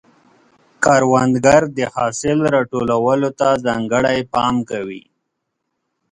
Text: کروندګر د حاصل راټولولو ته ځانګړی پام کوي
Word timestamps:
کروندګر 0.83 1.61
د 1.77 1.79
حاصل 1.95 2.37
راټولولو 2.55 3.29
ته 3.39 3.47
ځانګړی 3.65 4.19
پام 4.33 4.55
کوي 4.69 5.03